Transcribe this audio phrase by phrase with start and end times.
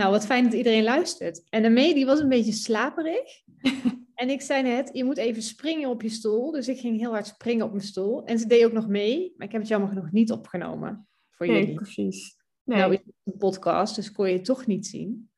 [0.00, 1.42] Nou, wat fijn dat iedereen luistert.
[1.48, 3.42] En daarmee, die was een beetje slaperig.
[4.14, 6.50] en ik zei net, je moet even springen op je stoel.
[6.50, 8.24] Dus ik ging heel hard springen op mijn stoel.
[8.24, 11.08] En ze deed ook nog mee, maar ik heb het jammer genoeg niet opgenomen.
[11.30, 11.74] Voor nee, jullie.
[11.74, 12.36] precies.
[12.64, 12.78] Nee.
[12.78, 12.88] Nee.
[12.88, 15.30] Nou is een podcast, dus kon je het toch niet zien.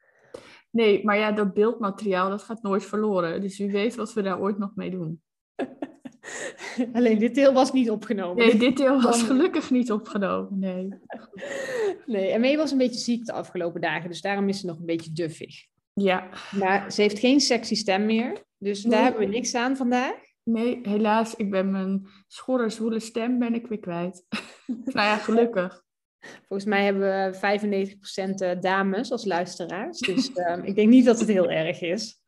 [0.70, 3.40] nee, maar ja, dat beeldmateriaal, dat gaat nooit verloren.
[3.40, 5.22] Dus wie weet wat we daar ooit nog mee doen.
[6.92, 8.46] Alleen dit deel was niet opgenomen.
[8.46, 10.58] Nee, dit deel was gelukkig niet opgenomen.
[10.58, 10.88] Nee.
[12.06, 14.78] Nee, en Mee was een beetje ziek de afgelopen dagen, dus daarom is ze nog
[14.78, 15.66] een beetje duffig.
[15.92, 20.14] Ja, Maar ze heeft geen sexy stem meer, dus daar hebben we niks aan vandaag.
[20.42, 24.26] nee, helaas, ik ben mijn schorre, zwoele stem ben ik weer kwijt.
[24.66, 25.82] nou ja, gelukkig.
[26.48, 31.28] Volgens mij hebben we 95% dames als luisteraars, dus ehm, ik denk niet dat het
[31.28, 32.20] heel erg is.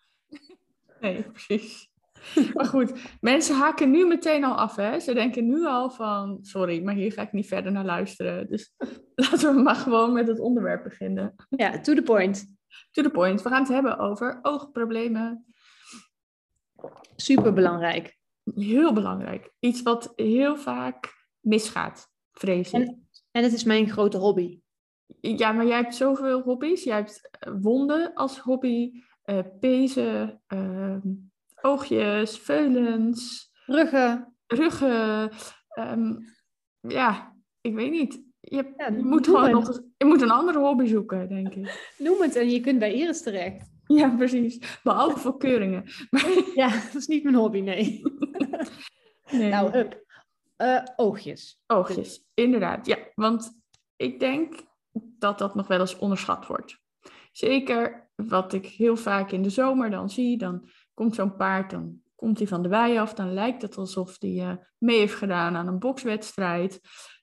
[1.00, 1.88] Nee, precies.
[2.54, 5.00] Maar goed, mensen haken nu meteen al af, hè?
[5.00, 8.48] Ze denken nu al van, sorry, maar hier ga ik niet verder naar luisteren.
[8.48, 8.74] Dus
[9.14, 11.34] laten we maar gewoon met het onderwerp beginnen.
[11.48, 12.56] Ja, to the point.
[12.90, 13.42] To the point.
[13.42, 15.44] We gaan het hebben over oogproblemen.
[17.16, 18.18] Super belangrijk.
[18.54, 19.52] Heel belangrijk.
[19.60, 22.80] Iets wat heel vaak misgaat, vrees ik.
[22.80, 24.60] En, en het is mijn grote hobby.
[25.20, 26.84] Ja, maar jij hebt zoveel hobby's.
[26.84, 31.00] Jij hebt wonden als hobby, eh pezen, ehm,
[31.64, 34.34] oogjes, veulens, Ruggen.
[34.46, 35.30] ruggen.
[35.68, 36.12] ehm,
[36.80, 38.22] ja, ik weet niet.
[38.40, 41.92] Je, Ja, je moet gewoon nog je moet een andere hobby zoeken, denk ik.
[41.98, 43.72] Noem het en je kunt bij Iris terecht.
[43.86, 44.80] Ja, precies.
[44.82, 45.84] Behalve voor keuringen.
[46.10, 48.02] Maar, Ja, dat is niet mijn hobby, nee.
[49.30, 49.50] nee.
[49.50, 50.04] Nou, hup.
[50.56, 51.60] Eh, oogjes.
[51.66, 52.86] Oogjes, inderdaad.
[52.86, 53.60] Ja, want
[53.96, 54.54] ik denk
[55.18, 56.78] dat dat nog wel eens onderschat wordt.
[57.32, 62.02] Zeker wat ik heel vaak in de zomer dan zie, dan komt zo'n paard, dan
[62.14, 65.56] komt hij van de wei af, dan lijkt het alsof hij eh, mee heeft gedaan
[65.56, 66.80] aan een bokswedstrijd.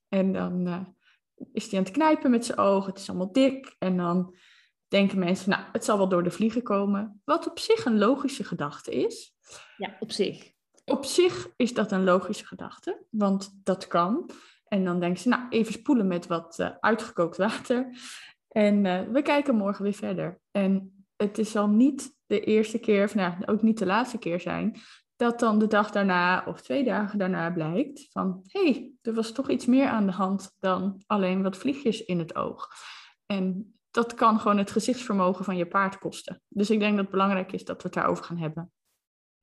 [0.09, 0.82] En dan eh,
[1.54, 3.76] is hij aan het knijpen met zijn ogen, het is allemaal dik.
[3.80, 4.36] En dan
[4.88, 7.22] denken mensen, nou, het zal wel door de vliegen komen.
[7.24, 9.36] Wat op zich een logische gedachte is.
[9.78, 10.52] Ja, op zich.
[10.86, 14.30] Op zich is dat een logische gedachte, want dat kan.
[14.66, 17.98] En dan denken ze, nou, even spoelen met wat eh, uitgekookt water.
[18.48, 20.42] En we kijken morgen weer verder.
[20.52, 24.40] En het is al niet de eerste keer, of nou, ook niet de laatste keer
[24.40, 24.76] zijn,
[25.16, 29.32] dat dan de dag daarna of twee dagen daarna blijkt van, hé, hey, er was
[29.32, 32.68] toch iets meer aan de hand dan alleen wat vliegjes in het oog.
[33.26, 36.42] En dat kan gewoon het gezichtsvermogen van je paard kosten.
[36.48, 38.72] Dus ik denk dat het belangrijk is dat we het daarover gaan hebben.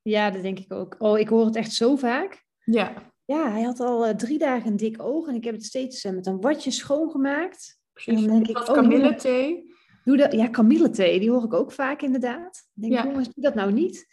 [0.03, 0.95] Ja, dat denk ik ook.
[0.99, 2.45] Oh, ik hoor het echt zo vaak.
[2.65, 5.65] Ja, Ja, hij had al eh, drie dagen een dik oog en ik heb het
[5.65, 7.81] steeds eh, met een watje schoongemaakt.
[7.93, 8.21] precies.
[8.21, 9.68] dan denk ik, Wat oh, kamillethee.
[10.09, 12.69] Doe dat, ja, kamillethee, die hoor ik ook vaak inderdaad.
[12.75, 13.05] Ik denk, Ja.
[13.05, 14.07] jongens, doe dat nou niet.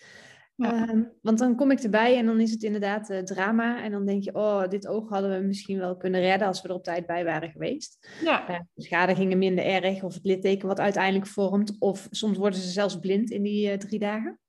[0.55, 0.87] Ja.
[0.87, 3.83] Ehm, want dan kom ik erbij en dan is het inderdaad eh, drama.
[3.83, 6.67] En dan denk je, oh, dit oog hadden we misschien wel kunnen redden als we
[6.67, 8.09] er op tijd bij waren geweest.
[8.23, 11.75] Ja, Uh, beschadigingen minder erg of het litteken wat uiteindelijk vormt.
[11.79, 14.39] Of soms worden ze zelfs blind in die eh, drie dagen.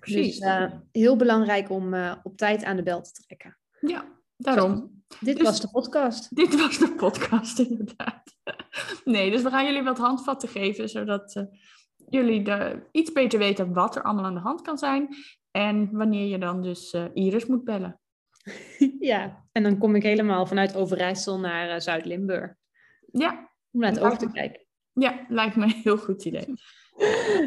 [0.00, 0.38] precies.
[0.38, 3.58] Dus eh, heel belangrijk om op tijd aan de bel te trekken.
[3.80, 4.04] ja,
[4.36, 4.96] daarom.
[5.20, 6.36] Dit Dus- was de podcast.
[6.36, 8.36] Dit was de podcast, inderdaad.
[9.04, 11.44] Nee, dus we gaan jullie wat handvatten geven, zodat eh,
[12.08, 15.08] jullie de, iets beter weten wat er allemaal aan de hand kan zijn.
[15.50, 18.00] En wanneer je dan dus eh, Iris moet bellen.
[19.00, 22.54] ja, en dan kom ik helemaal vanuit Overijssel naar eh, Zuid-Limburg.
[23.12, 24.66] Ja, Om naar het oog te kijken.
[24.92, 26.46] ja, lijkt me een heel goed idee.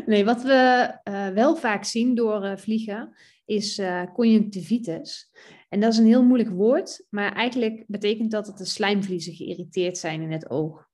[0.06, 0.91] Nee, wat we
[1.33, 3.81] wel vaak zien door vliegen is
[4.13, 5.31] conjunctivitis.
[5.69, 9.97] En dat is een heel moeilijk woord, maar eigenlijk betekent dat dat de slijmvliezen geïrriteerd
[9.97, 10.90] zijn in het oog.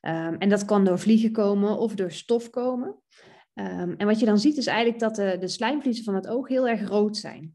[0.00, 2.96] Ehm, en dat kan door vliegen komen of door stof komen.
[3.54, 6.48] Ehm, en wat je dan ziet is eigenlijk dat de, de slijmvliezen van het oog
[6.48, 7.54] heel erg rood zijn.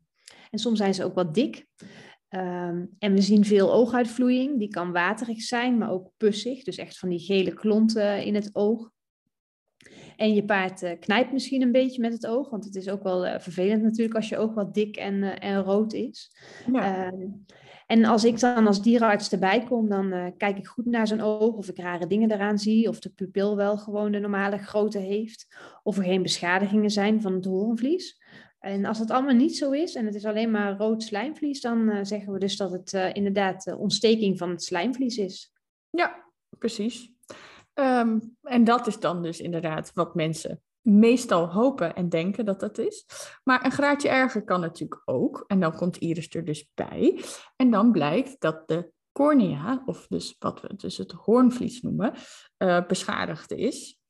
[0.49, 1.65] En soms zijn ze ook wat dik.
[2.27, 6.63] Ehm, en we zien veel ooguitvloeiing, die kan waterig zijn, maar ook pussig.
[6.63, 8.91] Dus echt van die gele klonten in het oog.
[10.15, 13.03] En je paard eh, knijpt misschien een beetje met het oog, want het is ook
[13.03, 16.31] wel eh, vervelend natuurlijk als je oog wat dik en, eh, en rood is.
[16.71, 17.13] Ja,
[17.93, 21.21] en als ik dan als dierenarts erbij kom, dan eh, kijk ik goed naar zijn
[21.21, 24.97] oog, of ik rare dingen eraan zie, of de pupil wel gewoon de normale grootte
[24.99, 28.21] heeft, of er geen beschadigingen zijn van het hoornvlies.
[28.59, 31.89] En als dat allemaal niet zo is en het is alleen maar rood slijmvlies, dan
[31.89, 35.53] eh, zeggen we dus dat het eh, inderdaad ontsteking van het slijmvlies is.
[35.89, 36.23] ja,
[36.57, 37.11] precies.
[37.73, 42.77] Ehm, en dat is dan dus inderdaad wat mensen meestal hopen en denken dat dat
[42.77, 43.05] is.
[43.43, 45.43] Maar een graadje erger kan natuurlijk ook.
[45.47, 47.23] En dan komt iris er dus bij.
[47.55, 52.13] En dan blijkt dat de cornea, of dus wat we dus het hoornvlies noemen,
[52.57, 54.02] uh, beschadigd is.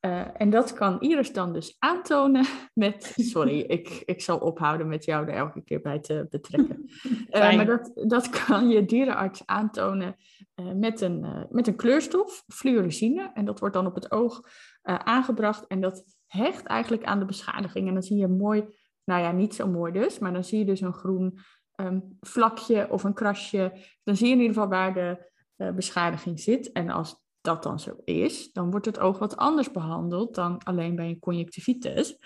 [0.00, 3.12] Uh, en dat kan Iris dan dus aantonen met.
[3.16, 6.78] Sorry, ik, ik zal ophouden met jou er elke keer bij te betrekken.
[7.30, 10.16] Uh, maar dat, dat kan je dierenarts aantonen
[10.56, 13.30] uh, met, een, met een kleurstof, fluorescine.
[13.34, 14.40] En dat wordt dan op het oog
[14.82, 15.66] aangebracht.
[15.66, 17.88] En dat hecht eigenlijk aan de beschadiging.
[17.88, 18.64] En dan zie je mooi,
[19.04, 21.38] nou ja, niet zo mooi dus, maar dan zie je dus een groen
[21.76, 23.72] um, vlakje of een krasje.
[24.02, 25.28] Dan zie je in ieder geval waar de
[25.74, 26.72] beschadiging zit.
[26.72, 30.96] En als dat dan zo is, dan wordt het oog wat anders behandeld dan alleen
[30.96, 32.16] bij een conjunctivitis.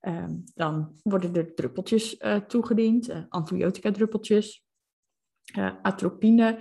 [0.00, 4.64] Ehm, dan worden er druppeltjes uh, toegediend, uh, antibiotica druppeltjes,
[5.56, 6.58] uh, atropine,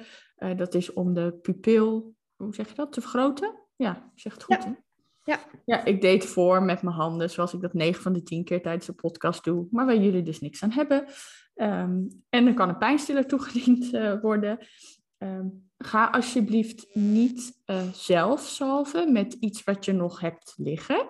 [0.56, 3.60] dat is om de pupil, hoe zeg je dat, te vergroten?
[3.76, 4.64] Ja, zeg het goed.
[4.64, 4.84] Ja.
[5.24, 5.40] Ja.
[5.66, 8.62] ja, ik deed voor met mijn handen, zoals ik dat 9 van de 10 keer
[8.62, 11.06] tijdens de podcast doe, maar waar jullie dus niks aan hebben.
[11.56, 13.90] Um, en er kan een pijnstiller toegediend
[14.22, 14.68] worden.
[15.18, 21.10] Um, ga alsjeblieft niet uh, zelf salven met iets wat je nog hebt liggen.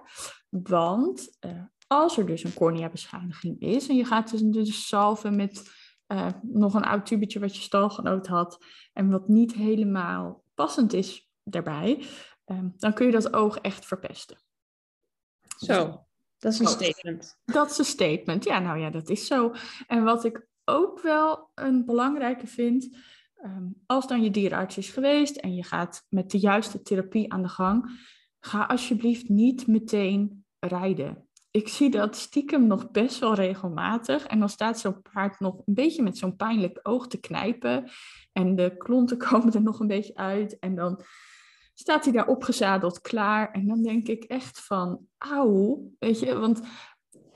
[0.50, 5.72] Want uh, als er dus een cornea-beschadiging is en je gaat dus, dus salven met
[6.08, 11.30] uh, nog een oud tubetje wat je stalgenoot had en wat niet helemaal passend is
[11.44, 12.06] daarbij,
[12.46, 14.38] um, dan kun je dat oog echt verpesten.
[15.58, 16.06] Zo,
[16.38, 17.40] dat is een statement.
[17.46, 19.54] Dat is een statement, ja, nou ja, dat is zo.
[19.88, 22.98] En wat ik ook wel een belangrijke vind,
[23.42, 27.42] Ehm, als dan je dierenarts is geweest en je gaat met de juiste therapie aan
[27.42, 27.90] de gang,
[28.40, 31.28] ga alsjeblieft niet meteen rijden.
[31.52, 34.26] Ik zie dat stiekem nog best wel regelmatig.
[34.26, 37.90] En dan staat zo'n paard nog een beetje met zo'n pijnlijk oog te knijpen.
[38.32, 40.60] En de klonten komen er nog een beetje uit.
[40.60, 41.02] En dan
[41.74, 43.52] staat hij daar opgezadeld klaar.
[43.52, 46.62] En dan denk ik echt van, auw, weet je, want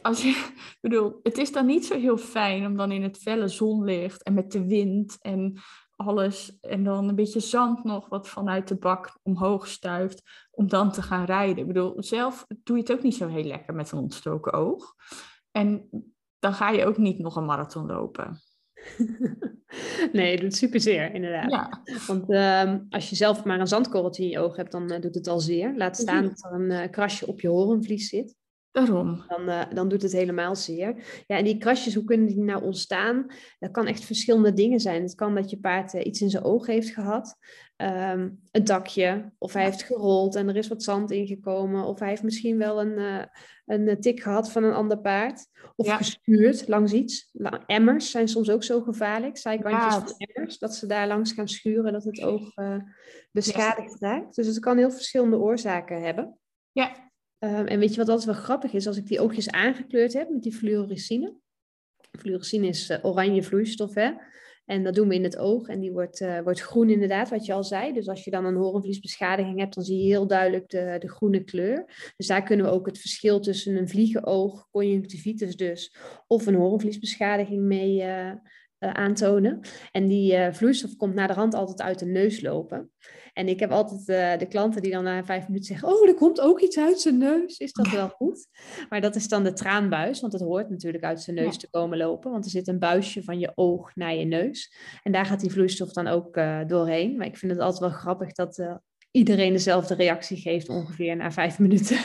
[0.01, 0.51] als je,
[0.81, 4.33] bedoel, het is dan niet zo heel fijn om dan in het felle zonlicht en
[4.33, 5.59] met de wind en
[5.95, 10.21] alles en dan een beetje zand nog wat vanuit de bak omhoog stuift
[10.51, 11.57] om dan te gaan rijden.
[11.57, 14.95] Ik bedoel, zelf doe je het ook niet zo heel lekker met een ontstoken oog.
[15.51, 15.89] En
[16.39, 18.41] dan ga je ook niet nog een marathon lopen.
[20.11, 21.51] Nee, het doet super zeer, inderdaad.
[21.51, 21.81] Ja.
[22.07, 25.15] Want uh, als je zelf maar een zandkorreltje in je oog hebt, dan uh, doet
[25.15, 25.73] het al zeer.
[25.77, 28.35] Laat staan dat er een uh, krasje op je horenvlies zit.
[28.75, 29.23] Daarom.
[29.27, 31.23] Dan, uh, dan doet het helemaal zeer.
[31.27, 33.25] Ja, en die krasjes, hoe kunnen die nou ontstaan?
[33.59, 35.01] Dat kan echt verschillende dingen zijn.
[35.01, 37.37] Het kan dat je paard uh, iets in zijn oog heeft gehad.
[37.77, 39.31] Um, een dakje.
[39.37, 41.85] Of hij heeft gerold en er is wat zand ingekomen.
[41.85, 43.23] Of hij heeft misschien wel een, uh,
[43.65, 45.47] een tik gehad van een ander paard.
[45.75, 45.97] Of ja.
[45.97, 47.31] geschuurd langs iets.
[47.65, 49.37] Emmers zijn soms ook zo gevaarlijk.
[49.37, 49.99] Zijkantjes ja.
[49.99, 50.57] van emmers.
[50.57, 51.93] Dat ze daar langs gaan schuren.
[51.93, 52.53] Dat het oog
[53.31, 54.35] beschadigd raakt.
[54.35, 56.37] Dus het kan heel verschillende oorzaken hebben.
[56.71, 57.04] Ja,
[57.39, 58.87] Um, en weet je wat altijd wel grappig is?
[58.87, 61.35] Als ik die oogjes aangekleurd heb met die fluorescine.
[62.19, 64.11] Fluorescine is uh, oranje vloeistof, hè?
[64.65, 65.67] En dat doen we in het oog.
[65.67, 67.93] En die wordt, uh, wordt groen inderdaad, wat je al zei.
[67.93, 71.43] Dus als je dan een horenvliesbeschadiging hebt, dan zie je heel duidelijk de, de groene
[71.43, 72.11] kleur.
[72.17, 75.95] Dus daar kunnen we ook het verschil tussen een vliegenoog, conjunctivitis dus,
[76.27, 78.31] of een horenvliesbeschadiging mee uh,
[78.79, 79.59] aantonen.
[79.91, 82.91] En die vloeistof komt naar de rand altijd uit de neus lopen.
[83.35, 86.13] En ik heb altijd uh, de klanten die dan na vijf minuten zeggen: Oh, er
[86.13, 87.57] komt ook iets uit zijn neus.
[87.57, 88.47] Is dat wel goed?
[88.89, 91.59] Maar dat is dan de traanbuis, want het hoort natuurlijk uit zijn neus ja.
[91.59, 92.31] te komen lopen.
[92.31, 94.73] Want er zit een buisje van je oog naar je neus.
[95.03, 97.17] En daar gaat die vloeistof dan ook uh, doorheen.
[97.17, 98.75] Maar ik vind het altijd wel grappig dat uh,
[99.11, 101.97] iedereen dezelfde reactie geeft, ongeveer na vijf minuten.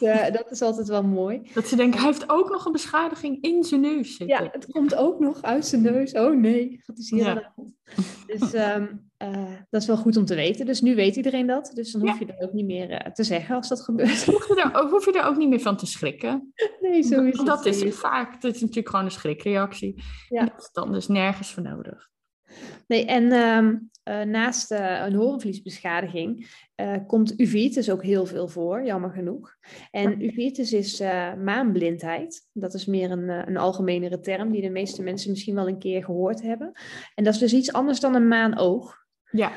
[0.00, 1.42] Uh, dat is altijd wel mooi.
[1.54, 4.44] Dat ze denken, hij heeft ook nog een beschadiging in zijn neus zitten.
[4.44, 6.12] Ja, het komt ook nog uit zijn neus.
[6.12, 7.30] Oh nee, wat is hier ja.
[7.56, 7.74] aan
[8.26, 10.66] de Dus um, uh, dat is wel goed om te weten.
[10.66, 11.70] Dus nu weet iedereen dat.
[11.74, 12.26] Dus dan hoef ja.
[12.26, 14.24] je er ook niet meer uh, te zeggen als dat gebeurt.
[14.24, 16.52] Hoef je, er ook, hoef je er ook niet meer van te schrikken.
[16.80, 18.40] Nee, zo is dat, dat is het vaak.
[18.40, 20.02] Dat is natuurlijk gewoon een schrikreactie.
[20.28, 20.44] Ja.
[20.44, 22.08] Dat is dan dus nergens voor nodig.
[22.86, 28.84] Nee, en um, uh, naast uh, een horenvliesbeschadiging uh, komt uveitis ook heel veel voor,
[28.84, 29.56] jammer genoeg.
[29.90, 31.00] En uveitis is
[31.44, 32.48] maanblindheid.
[32.52, 36.04] Dat is meer een, een algemenere term die de meeste mensen misschien wel een keer
[36.04, 36.72] gehoord hebben.
[37.14, 38.96] En dat is dus iets anders dan een maanoog.
[39.30, 39.52] Ja.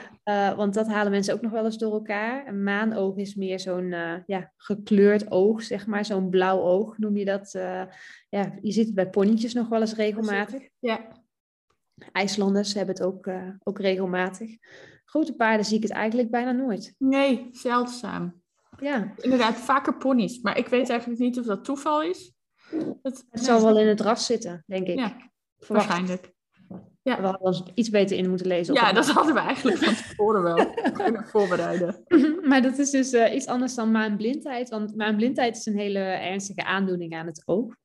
[0.56, 2.48] want dat halen mensen ook nog wel eens door elkaar.
[2.48, 3.96] Een maanoog is meer zo'n
[4.26, 6.06] ja, gekleurd oog, zeg maar.
[6.06, 7.52] Zo'n blauw oog noem je dat.
[8.30, 10.70] ja, je ziet het bij ponnetjes nog wel eens regelmatig.
[10.80, 11.21] Ja.
[12.12, 14.58] IJslanders hebben het ook, uh, ook regelmatig.
[15.06, 16.96] Grote paarden zie ik het eigenlijk bijna nooit.
[16.98, 18.42] Nee, zeldzaam.
[18.80, 19.14] Ja.
[19.18, 20.42] Inderdaad, vaker ponies.
[20.42, 22.34] Maar ik weet eigenlijk niet of dat toeval is.
[23.02, 25.00] Het, het zal wel in het ras zitten, denk ik.
[25.00, 25.32] Ja,
[25.68, 26.34] waarschijnlijk.
[27.04, 27.16] Ja.
[27.16, 28.74] We hadden ons iets beter in moeten lezen.
[28.74, 32.04] Ja, dat hadden we eigenlijk van tevoren wel kunnen voorbereiden.
[32.50, 34.70] maar dat is dus eh, iets anders dan maanblindheid.
[34.70, 37.76] Want maanblindheid is een hele ernstige aandoening aan het oog.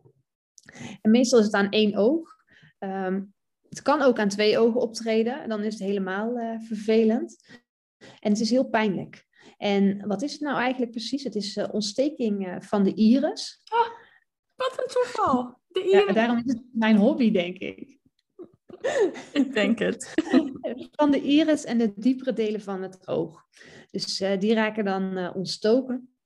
[1.00, 2.36] En meestal is het aan één oog.
[2.78, 3.22] Ehm,
[3.68, 5.48] het kan ook aan twee ogen optreden.
[5.48, 7.60] Dan is het helemaal eh, vervelend.
[8.20, 9.26] En het is heel pijnlijk.
[9.56, 11.24] En wat is het nou eigenlijk precies?
[11.24, 13.62] Het is eh, ontsteking eh, van de iris.
[14.54, 15.58] Wat een toeval.
[15.66, 16.14] De Ja, iris.
[16.14, 17.94] daarom is het mijn hobby, denk ik.
[19.32, 20.12] Ik denk het.
[20.98, 23.44] Van de iris en de diepere delen van het oog.
[23.90, 26.16] Dus die raken dan ontstoken.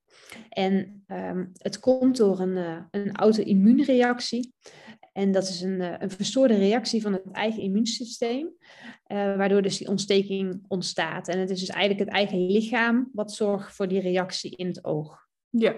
[0.49, 4.55] En ehm, het komt door een, eh, een auto-immuunreactie.
[5.13, 8.55] En dat is een, eh, een verstoorde reactie van het eigen immuunsysteem,
[9.05, 11.29] eh, waardoor dus die ontsteking ontstaat.
[11.29, 14.85] En het is dus eigenlijk het eigen lichaam wat zorgt voor die reactie in het
[14.85, 15.29] oog.
[15.49, 15.75] Ja,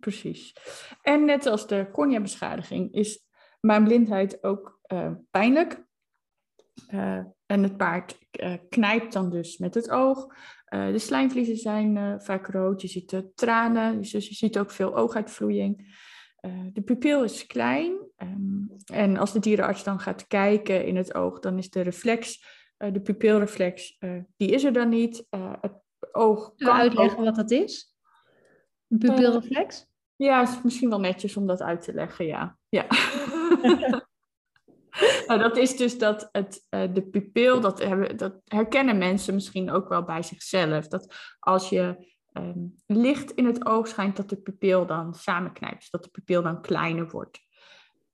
[0.00, 0.56] precies.
[1.02, 3.24] En net als de corneabeschadiging is
[3.60, 5.84] maanblindheid ook eh, pijnlijk.
[7.46, 8.18] En het paard
[8.68, 10.34] knijpt dan dus met het oog.
[10.68, 12.82] De slijmvliezen zijn vaak rood.
[12.82, 15.96] Je ziet de tranen, dus je ziet ook veel ooguitvloeiing.
[16.36, 18.04] Eh, de pupil is klein.
[18.16, 22.44] ehm, en als de dierenarts dan gaat kijken in het oog, dan is de reflex,
[22.76, 25.26] eh, de pupilreflex, eh, die is er dan niet.
[25.60, 25.72] Het
[26.12, 27.94] oog kan uitleggen ook- wat dat is?
[28.88, 29.86] Een pupilreflex?
[30.16, 32.58] Ja, is misschien wel netjes om dat uit te leggen, ja.
[32.68, 32.86] ja.
[35.26, 39.88] nou, dat is dus dat het, de pupil, dat, hebben, dat herkennen mensen misschien ook
[39.88, 40.88] wel bij zichzelf.
[40.88, 45.90] Dat als je ehm, licht in het oog schijnt, dat de pupil dan samenknijpt.
[45.90, 47.45] Dat de pupil dan kleiner wordt.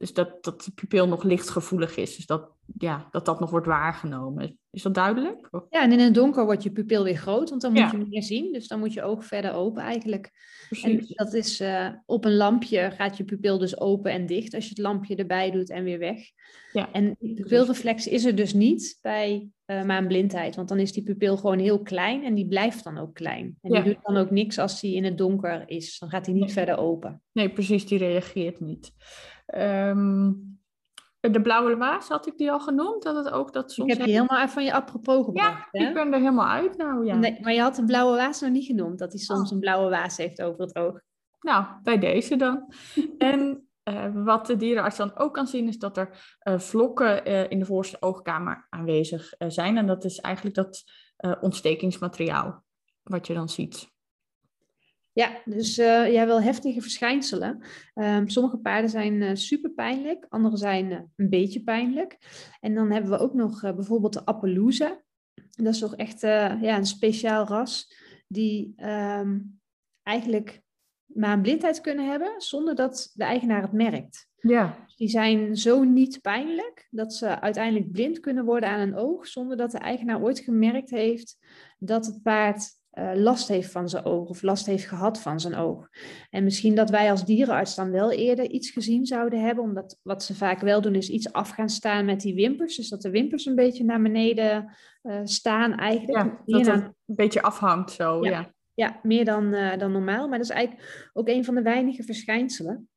[0.02, 2.16] Dus dat, dat de pupil nog lichtgevoelig is.
[2.16, 4.58] Dus dat, ja, dat dat nog wordt waargenomen.
[4.70, 5.48] Is dat duidelijk?
[5.70, 7.90] Ja, en in het donker wordt je pupil weer groot, want dan moet Ja.
[7.98, 8.52] je meer zien.
[8.52, 10.30] Dus dan moet je oog verder open eigenlijk.
[10.82, 11.16] En Precies.
[11.16, 14.70] dat is eh, op een lampje gaat je pupil dus open en dicht als je
[14.70, 16.18] het lampje erbij doet en weer weg.
[16.72, 16.92] Ja.
[16.92, 21.36] En die pupilreflex is er dus niet bij eh maanblindheid, want dan is die pupil
[21.36, 23.56] gewoon heel klein en die blijft dan ook klein.
[23.60, 23.80] En Ja.
[23.82, 25.98] die doet dan ook niks als die in het donker is.
[25.98, 26.52] Dan gaat hij niet Nee.
[26.52, 27.22] verder open.
[27.32, 28.92] Nee, precies, die reageert niet.
[29.52, 30.32] Ehm,
[31.20, 33.02] de blauwe waas, had ik die al genoemd?
[33.02, 33.92] Dat het ook dat Ik soms...
[33.92, 35.68] heb je helemaal even van je apropos gebracht.
[35.72, 35.88] Ja, hè?
[35.88, 37.16] ik ben er helemaal uit nou, ja.
[37.16, 39.54] Nee, maar je had de blauwe waas nog niet genoemd, dat hij soms Oh.
[39.54, 41.00] een blauwe waas heeft over het oog.
[41.40, 42.72] Nou, bij deze dan.
[43.18, 47.50] en eh, wat de dierenarts dan ook kan zien, is dat er eh, vlokken eh,
[47.50, 49.76] in de voorste oogkamer aanwezig zijn.
[49.76, 50.84] En dat is eigenlijk dat
[51.40, 52.64] ontstekingsmateriaal
[53.02, 53.91] wat je dan ziet.
[55.12, 57.62] Ja, dus eh ja, wel heftige verschijnselen.
[57.94, 62.18] Ehm, sommige paarden zijn eh, super pijnlijk, andere zijn eh, een beetje pijnlijk.
[62.60, 65.02] En dan hebben we ook nog bijvoorbeeld de Appaloosa.
[65.50, 67.94] Dat is toch echt ja, een speciaal ras
[68.28, 69.38] die ehm,
[70.02, 70.62] eigenlijk
[71.06, 74.30] maar een blindheid kunnen hebben zonder dat de eigenaar het merkt.
[74.36, 79.26] Ja, Die zijn zo niet pijnlijk dat ze uiteindelijk blind kunnen worden aan een oog
[79.26, 81.38] zonder dat de eigenaar ooit gemerkt heeft
[81.78, 85.54] dat het paard eh, last heeft van zijn oog of last heeft gehad van zijn
[85.54, 85.88] oog.
[86.30, 90.22] En misschien dat wij als dierenarts dan wel eerder iets gezien zouden hebben, omdat wat
[90.22, 92.76] ze vaak wel doen is iets af gaan staan met die wimpers.
[92.76, 96.18] Dus dat de wimpers een beetje naar beneden eh, staan eigenlijk.
[96.18, 98.30] ja dat het een beetje afhangt zo, Ja.
[98.30, 98.52] ja.
[98.74, 100.28] ja, meer dan, eh, dan normaal.
[100.28, 102.88] Maar dat is eigenlijk ook een van de weinige verschijnselen.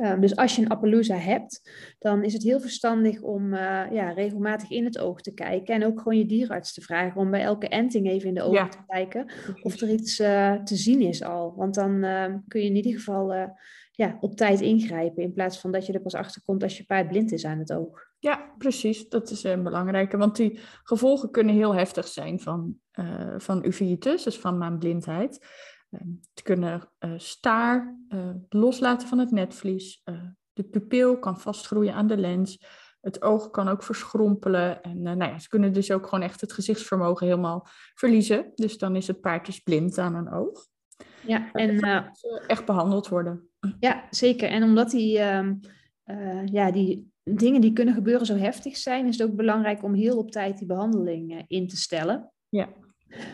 [0.00, 3.60] Ehm, dus als je een Appaloosa hebt, dan is het heel verstandig om eh,
[3.92, 5.74] ja, regelmatig in het oog te kijken.
[5.74, 8.54] En ook gewoon je dierenarts te vragen om bij elke enting even in de ogen
[8.54, 8.68] Ja.
[8.68, 9.32] te kijken
[9.62, 11.54] of er iets eh, te zien is al.
[11.56, 13.44] Want dan eh, kun je in ieder geval eh,
[13.90, 15.22] ja, op tijd ingrijpen.
[15.22, 17.58] In plaats van dat je er pas achter komt als je paard blind is aan
[17.58, 18.02] het oog.
[18.18, 19.08] Ja, precies.
[19.08, 20.16] Dat is een belangrijke.
[20.16, 25.46] Want die gevolgen kunnen heel heftig zijn van, eh van uveitis, dus van maanblindheid.
[25.94, 26.00] Eh,
[26.34, 30.00] het kunnen eh, staar, eh, loslaten van het netvlies.
[30.04, 30.14] eh,
[30.52, 32.64] de pupil kan vastgroeien aan de lens.
[33.00, 34.82] Het oog kan ook verschrompelen.
[34.82, 38.52] En nou ja, ze kunnen dus ook gewoon echt het gezichtsvermogen helemaal verliezen.
[38.54, 40.66] Dus dan is het paard dus blind aan een oog.
[41.26, 41.78] Ja, en
[42.12, 43.48] Ze echt behandeld worden.
[43.80, 44.48] Ja, zeker.
[44.48, 45.54] En omdat die, ehm,
[46.04, 49.94] eh, ja, die dingen die kunnen gebeuren zo heftig zijn, is het ook belangrijk om
[49.94, 52.32] heel op tijd die behandeling eh, in te stellen.
[52.48, 52.68] Ja.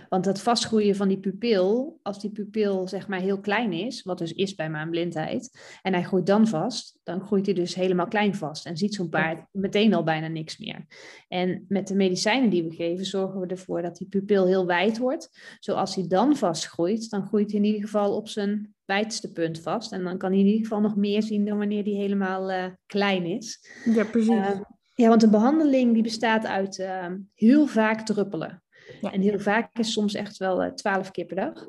[0.09, 4.19] Want het vastgroeien van die pupil, als die pupil zeg maar heel klein is, wat
[4.19, 8.35] dus is bij maanblindheid, en hij groeit dan vast, dan groeit hij dus helemaal klein
[8.35, 10.87] vast en ziet zo'n paard meteen al bijna niks meer.
[11.29, 14.99] En met de medicijnen die we geven, zorgen we ervoor dat die pupil heel wijd
[14.99, 15.57] wordt.
[15.59, 19.93] Zoals hij dan vastgroeit, dan groeit hij in ieder geval op zijn wijdste punt vast.
[19.93, 22.65] En dan kan hij in ieder geval nog meer zien dan wanneer hij helemaal eh,
[22.87, 23.69] klein is.
[23.85, 24.31] Ja, precies.
[24.31, 24.61] Uh,
[24.95, 28.63] ja, want de behandeling die bestaat uit uh, heel vaak druppelen.
[29.01, 29.13] Ja.
[29.13, 31.69] En heel vaak is soms echt wel twaalf keer per dag.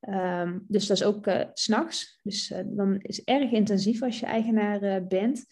[0.00, 2.20] Ehm, dus dat is ook uh, s'nachts.
[2.22, 5.46] Dus uh, dan is het erg intensief als je eigenaar bent.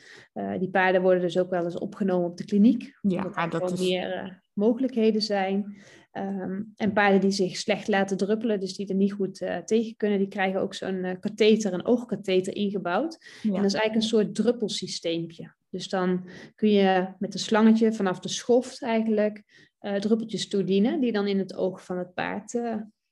[0.59, 2.99] die paarden worden dus ook wel eens opgenomen op de kliniek.
[3.00, 3.80] Ja, omdat er dat is...
[3.80, 5.76] meer mogelijkheden zijn.
[6.11, 10.18] Ehm, en paarden die zich slecht laten druppelen, dus die er niet goed tegen kunnen,
[10.18, 13.18] die krijgen ook zo'n katheter, een oogkatheter ingebouwd.
[13.42, 15.52] En dat is eigenlijk een soort druppelsysteempje.
[15.70, 19.42] Dus dan kun je met een slangetje vanaf de schoft eigenlijk
[19.80, 22.60] uh, druppeltjes toedienen, die dan in het oog van het paard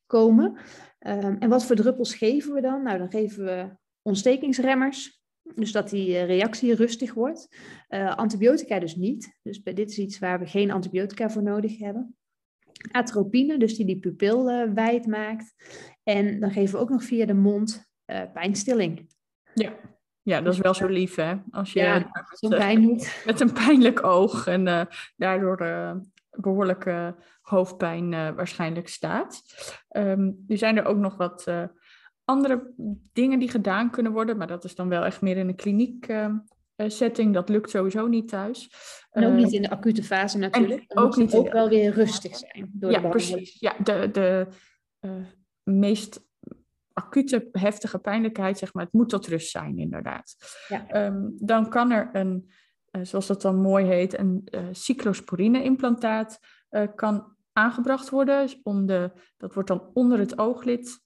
[0.06, 0.58] komen.
[0.98, 2.82] Um, en wat voor druppels geven we dan?
[2.82, 5.22] Nou, dan geven we ontstekingsremmers,
[5.54, 7.48] dus dat die reactie rustig wordt.
[8.16, 9.38] antibiotica dus niet.
[9.42, 12.16] Dus dit is iets waar we geen antibiotica voor nodig hebben
[12.90, 15.54] atropine, dus die die pupil wijd maakt.
[16.02, 17.86] En dan geven we ook nog via de mond
[18.32, 19.08] pijnstilling.
[19.54, 19.97] Ja.
[20.28, 21.34] Ja, dat is wel zo lief hè.
[21.50, 23.22] Als je ja, met, pijn niet.
[23.26, 24.82] met een pijnlijk oog en uh,
[25.16, 25.58] daardoor
[26.30, 29.42] behoorlijke hoofdpijn waarschijnlijk staat.
[29.90, 31.46] Um, nu zijn er ook nog wat
[32.24, 32.74] andere
[33.12, 36.06] dingen die gedaan kunnen worden, maar dat is dan wel echt meer in de kliniek
[36.78, 37.34] eh, setting.
[37.34, 38.70] Dat lukt sowieso niet thuis.
[39.10, 40.84] En ook niet eh, in de acute fase natuurlijk.
[40.86, 42.70] En ook niet ook wel weer rustig zijn.
[42.72, 43.60] Door ja, precies.
[43.60, 44.46] Ja, de, de
[45.62, 46.27] meest
[46.98, 50.36] acute heftige pijnlijkheid, zeg maar, het moet tot rust zijn, inderdaad.
[50.68, 51.06] Ja.
[51.06, 52.50] Um, dan kan er een,
[52.90, 56.38] uh, zoals dat dan mooi heet, een uh, cyclosporine-implantaat
[56.70, 58.48] uh, kan aangebracht worden.
[58.62, 61.00] Om de, dat wordt dan onder het ooglid,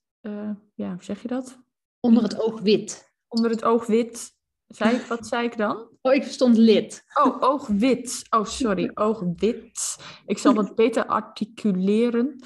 [0.75, 1.59] ja, hoe zeg je dat?
[1.99, 3.13] Onder het oogwit.
[3.27, 4.31] Onder het oogwit
[4.67, 5.92] zei ik, wat zei ik dan?
[6.05, 7.05] Oh, ik verstond lid.
[7.23, 8.25] Oh, oogwit.
[8.29, 9.97] Oh, sorry, oogwit.
[10.25, 12.43] Ik zal het beter articuleren.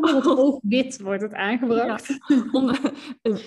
[0.00, 2.06] Onder het oogwit wordt het aangebracht.
[2.26, 2.92] Ja, onder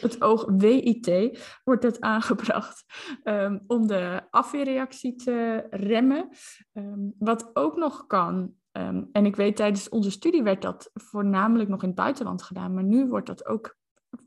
[0.02, 2.86] het oog WIT wordt het aangebracht
[3.24, 6.30] um, om de afweerreactie te remmen.
[6.74, 11.70] Um, wat ook nog kan, um, en ik weet tijdens onze studie werd dat voornamelijk
[11.70, 13.78] nog in het buitenland gedaan, maar nu wordt dat ook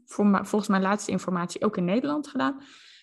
[0.05, 2.62] voor, volgens mijn laatste informatie ook in Nederland gedaan,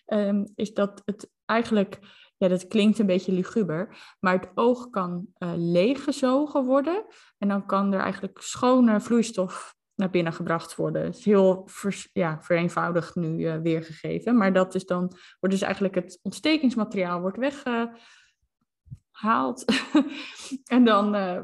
[0.09, 1.99] um, is dat het eigenlijk,
[2.37, 7.05] ja, dat klinkt een beetje luguber, maar het oog kan uh, leeggezogen worden
[7.37, 11.03] en dan kan er eigenlijk schone vloeistof naar binnen gebracht worden.
[11.03, 11.67] Het is heel
[12.13, 17.37] ja, vereenvoudigd nu uh, weergegeven, maar dat is dan, wordt dus eigenlijk het ontstekingsmateriaal wordt
[17.37, 17.95] weggehaald
[20.75, 21.41] en dan uh,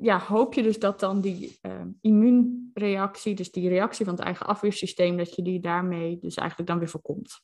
[0.00, 1.60] ja, hoop je dus dat dan die
[2.00, 6.78] immuunreactie, dus die reactie van het eigen afweersysteem, dat je die daarmee dus eigenlijk dan
[6.78, 7.40] weer voorkomt.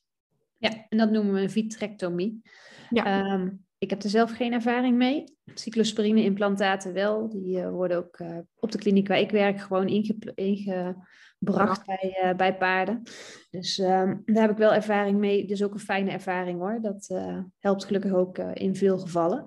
[0.59, 2.43] Ja, en dat noemen we een vitrectomie.
[2.91, 3.33] Ja.
[3.33, 5.25] Um, ik heb er zelf geen ervaring mee.
[5.55, 7.29] Cyclosporine-implantaten wel.
[7.29, 12.21] Die uh, worden ook uh, op de kliniek waar ik werk gewoon inge ingebracht bij,
[12.25, 13.03] uh, bij paarden.
[13.51, 15.47] Dus um, daar heb ik wel ervaring mee.
[15.47, 16.79] Dus ook een fijne ervaring hoor.
[16.81, 17.21] Dat
[17.59, 19.45] helpt gelukkig ook in veel gevallen.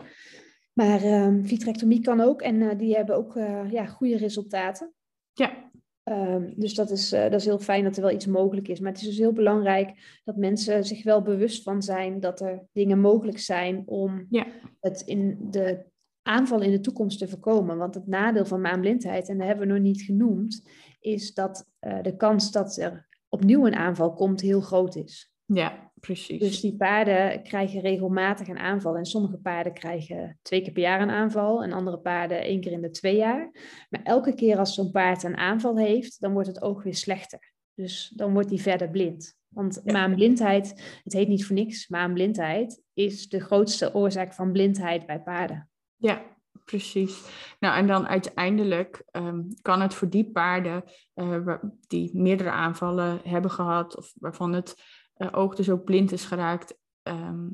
[0.74, 3.34] Maar um, vitrectomie kan ook en die hebben ook
[3.70, 4.94] ja, goede resultaten.
[5.34, 5.67] Ja.
[6.10, 8.80] Um, dus dat is, uh, dat is heel fijn dat er wel iets mogelijk is.
[8.80, 12.68] Maar het is dus heel belangrijk dat mensen zich wel bewust van zijn dat er
[12.72, 14.46] dingen mogelijk zijn om ja.
[14.80, 15.86] het in de
[16.22, 17.78] aanval in de toekomst te voorkomen.
[17.78, 20.62] Want het nadeel van maanblindheid, en dat hebben we nog niet genoemd,
[21.00, 21.66] is dat
[22.02, 25.34] de kans dat er opnieuw een aanval komt heel groot is.
[25.46, 26.40] Ja, precies.
[26.40, 28.96] Dus die paarden krijgen regelmatig een aanval.
[28.96, 31.64] En sommige paarden krijgen twee keer per jaar een aanval.
[31.64, 33.52] En andere paarden één keer in de twee jaar.
[33.90, 37.54] Maar elke keer als zo'n paard een aanval heeft, dan wordt het oog weer slechter.
[37.74, 39.36] Dus dan wordt hij verder blind.
[39.48, 45.22] Want maanblindheid, het heet niet voor niks, maanblindheid is de grootste oorzaak van blindheid bij
[45.22, 45.70] paarden.
[45.96, 46.22] Ja,
[46.66, 47.22] precies.
[47.60, 50.84] Nou, en dan uiteindelijk um, kan het voor die paarden
[51.16, 51.56] uh,
[51.88, 54.76] die meerdere aanvallen hebben gehad, of waarvan het
[55.18, 57.48] uh, oog dus ook blind is geraakt, ehm,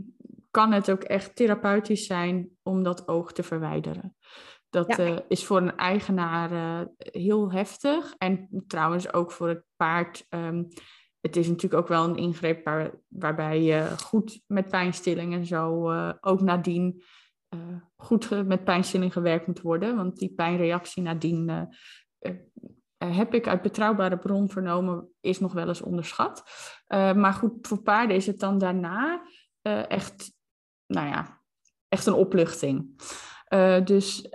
[0.52, 4.15] kan het ook echt therapeutisch zijn om dat oog te verwijderen.
[4.69, 8.15] Dat uh, is voor een eigenaar uh, heel heftig.
[8.17, 10.26] En trouwens ook voor het paard.
[10.30, 10.67] Um,
[11.19, 15.91] het is natuurlijk ook wel een ingreep waar, waarbij je goed met pijnstilling en zo
[16.21, 17.04] ook nadien
[17.95, 19.95] goed met pijnstilling gewerkt moet worden.
[19.95, 21.69] Want die pijnreactie nadien
[22.23, 22.32] eh,
[23.12, 26.44] heb ik uit betrouwbare bron vernomen, is nog wel eens onderschat.
[26.88, 29.22] Uh, maar goed, voor paarden is het dan daarna
[29.62, 30.34] uh, echt,
[30.86, 31.42] nou ja,
[31.88, 33.02] echt een opluchting.
[33.84, 34.30] Dus,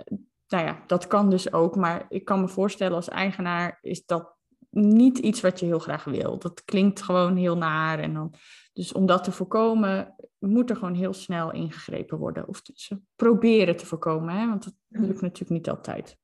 [0.47, 1.75] nou ja, dat kan dus ook.
[1.75, 4.37] Maar ik kan me voorstellen als eigenaar is dat
[4.69, 6.39] niet iets wat je heel graag wil.
[6.39, 7.99] Dat klinkt gewoon heel naar.
[7.99, 8.33] En dan,
[8.73, 12.47] dus om dat te voorkomen, moet er gewoon heel snel ingegrepen worden.
[12.47, 14.47] Of dus proberen te voorkomen, hè?
[14.47, 16.17] want dat lukt natuurlijk niet altijd.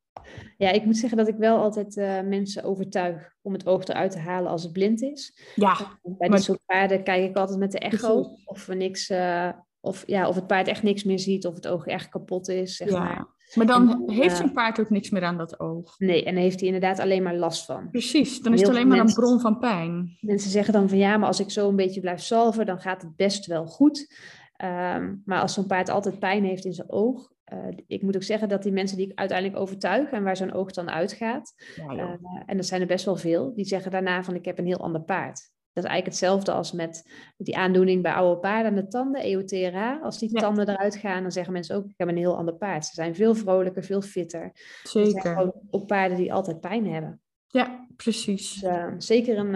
[0.57, 4.11] Ja, ik moet zeggen dat ik wel altijd uh, mensen overtuig om het oog eruit
[4.11, 5.39] te halen als het blind is.
[5.55, 5.99] Ja.
[6.03, 9.49] Bij dit soort paarden kijk ik altijd met de echo of we niks, uh,
[9.79, 12.75] of, ja, of het paard echt niks meer ziet of het oog echt kapot is.
[12.75, 12.99] Zeg ja.
[12.99, 13.33] maar.
[13.53, 15.99] Maar dan heeft eh, zijn paard ook niks meer aan dat oog.
[15.99, 17.89] Nee, en heeft hij inderdaad alleen maar last van.
[17.89, 20.17] Precies, dan is het alleen maar een bron van pijn.
[20.21, 23.01] Mensen zeggen dan van ja, maar als ik zo een beetje blijf salven, dan gaat
[23.01, 24.15] het best wel goed.
[24.55, 28.23] Ehm, maar als zo'n paard altijd pijn heeft in zijn oog, eh, ik moet ook
[28.23, 31.87] zeggen dat die mensen die ik uiteindelijk overtuig en waar zo'n oog dan uitgaat, Ja,
[31.97, 32.13] eh,
[32.45, 34.79] en dat zijn er best wel veel, die zeggen daarna van ik heb een heel
[34.83, 35.53] ander paard.
[35.73, 39.99] Dat is eigenlijk hetzelfde als met die aandoening bij oude paarden aan de tanden, EOTRA.
[40.03, 40.39] Als die Ja.
[40.39, 42.85] tanden eruit gaan, dan zeggen mensen ook ik heb een heel ander paard.
[42.85, 44.43] Ze zijn veel vrolijker, veel fitter.
[44.43, 45.21] Het zijn Zeker.
[45.35, 47.21] gewoon ook paarden die altijd pijn hebben.
[47.47, 48.53] Ja, precies.
[48.53, 49.53] Dus eh, zeker een,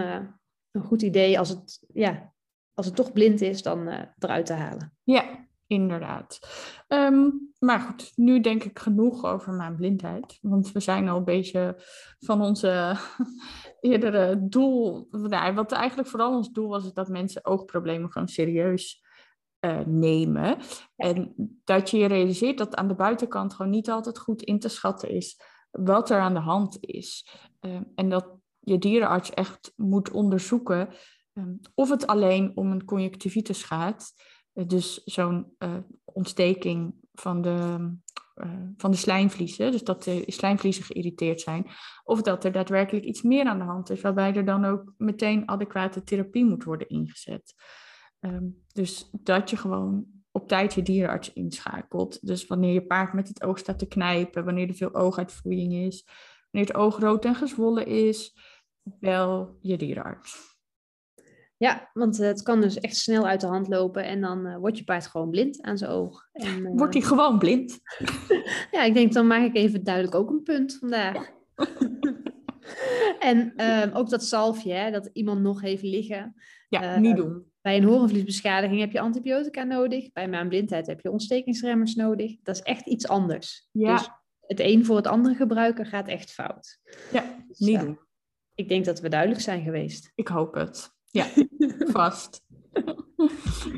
[0.70, 2.32] een goed idee als het, ja,
[2.74, 4.92] als het toch blind is, dan eruit te halen.
[5.02, 6.38] Ja, inderdaad.
[6.88, 7.28] Ehm,
[7.58, 10.38] maar goed, nu denk ik genoeg over mijn blindheid.
[10.42, 11.82] Want we zijn al een beetje
[12.18, 12.96] van onze
[13.80, 15.08] eerdere doel.
[15.10, 19.04] Nou, wat eigenlijk vooral ons doel was, is dat mensen oogproblemen gewoon serieus
[19.58, 20.58] eh, nemen.
[20.96, 24.68] En dat je je realiseert dat aan de buitenkant gewoon niet altijd goed in te
[24.68, 27.26] schatten is wat er aan de hand is.
[27.60, 28.26] Ehm, en dat
[28.60, 30.88] je dierenarts echt moet onderzoeken
[31.32, 34.12] ehm, of het alleen om een conjunctivitis gaat.
[34.52, 37.90] Eh, dus zo'n eh, ontsteking van de,
[38.34, 41.66] eh, van de slijmvliezen, dus dat de slijmvliezen geïrriteerd zijn,
[42.04, 45.48] of dat er daadwerkelijk iets meer aan de hand is, waarbij er dan ook meteen
[45.48, 47.54] adequate therapie moet worden ingezet.
[48.20, 52.26] Ehm, dus dat je gewoon op tijd je dierenarts inschakelt.
[52.26, 56.04] Dus wanneer je paard met het oog staat te knijpen, wanneer er veel ooguitvloeiing is,
[56.50, 58.36] wanneer het oog rood en gezwollen is,
[58.82, 60.49] bel je dierenarts.
[61.60, 64.56] Ja, want eh, het kan dus echt snel uit de hand lopen en dan eh,
[64.56, 66.28] wordt je paard gewoon blind aan zijn oog.
[66.32, 67.78] En, eh, Wordt hij gewoon blind?
[68.70, 71.30] Ja, ik denk dan maak ik even duidelijk ook een punt vandaag.
[73.30, 76.34] en ehm, ook dat zalfje, hè, dat iemand nog heeft liggen.
[76.68, 77.44] Ja, niet doen.
[77.60, 80.12] Bij een horenvliesbeschadiging heb je antibiotica nodig.
[80.12, 82.36] Bij maanblindheid heb je ontstekingsremmers nodig.
[82.42, 83.68] Dat is echt iets anders.
[83.72, 83.96] Ja.
[83.96, 84.08] Dus
[84.40, 86.78] het een voor het andere gebruiken gaat echt fout.
[87.12, 87.98] Ja, Dus, niet doen.
[88.54, 90.12] ik denk dat we duidelijk zijn geweest.
[90.14, 90.98] Ik hoop het.
[91.10, 91.26] Ja,
[91.98, 92.42] vast.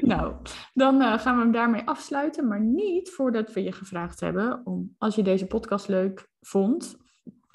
[0.00, 0.34] nou,
[0.72, 4.94] dan eh, gaan we hem daarmee afsluiten, maar niet voordat we je gevraagd hebben om,
[4.98, 6.96] als je deze podcast leuk vond,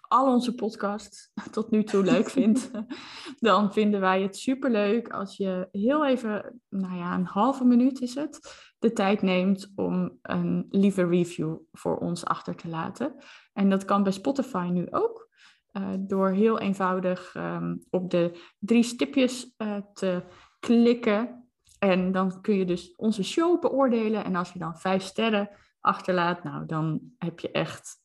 [0.07, 2.71] al onze podcasts tot nu toe leuk vindt,
[3.39, 8.15] dan vinden wij het superleuk als je heel even, nou ja, een halve minuut is
[8.15, 8.39] het,
[8.79, 13.15] de tijd neemt om een lieve review voor ons achter te laten.
[13.53, 15.26] En dat kan bij Spotify nu ook.
[15.77, 20.23] Eh, door heel eenvoudig ehm, op de drie stipjes eh, te
[20.59, 21.49] klikken.
[21.79, 24.23] En dan kun je dus onze show beoordelen.
[24.23, 27.95] En als je dan vijf sterren achterlaat, nou dan heb je echt.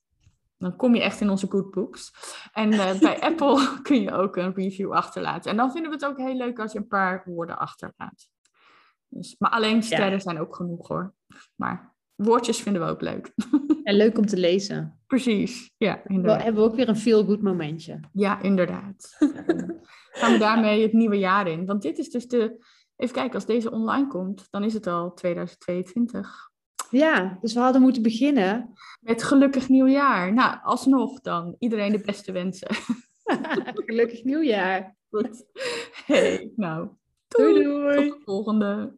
[0.57, 2.13] Dan kom je echt in onze good books.
[2.53, 5.51] En eh, bij Apple kun je ook een review achterlaten.
[5.51, 8.29] En dan vinden we het ook heel leuk als je een paar woorden achterlaat.
[9.09, 11.15] Dus, maar alleen sterren zijn ook genoeg hoor.
[11.55, 11.92] Maar
[12.23, 13.31] woordjes vinden we ook leuk.
[13.83, 15.01] En leuk om te lezen.
[15.07, 16.43] Precies, ja, We inderdaad.
[16.43, 18.01] hebben we ook weer een feel-good momentje.
[18.13, 19.17] Ja, inderdaad.
[20.13, 21.67] Gaan we daarmee het nieuwe jaar in.
[21.67, 22.65] Want dit is dus de...
[22.97, 26.51] Even kijken, als deze online komt, dan is het al 2022.
[26.91, 28.73] Ja, dus we hadden moeten beginnen.
[29.01, 30.33] Met gelukkig nieuwjaar.
[30.33, 31.57] Nou, alsnog dan.
[31.59, 32.69] Iedereen de beste wensen.
[33.87, 34.97] Gelukkig nieuwjaar.
[35.11, 35.45] Goed.
[36.07, 36.89] Hey, nou.
[37.29, 38.09] Doei Tot doei.
[38.09, 38.97] de volgende.